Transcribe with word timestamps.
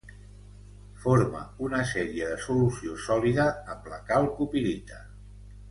Forma 1.03 1.41
una 1.67 1.81
sèrie 1.91 2.31
de 2.31 2.39
solució 2.47 2.99
sòlida 3.09 3.49
amb 3.75 3.95
la 3.95 4.03
calcopirita. 4.13 5.05